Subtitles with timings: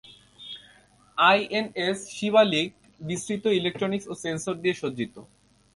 [1.17, 2.69] INS "Shivalik"
[2.99, 5.15] বিস্তৃত electronics ও sensor দিয়ে সজ্জিত।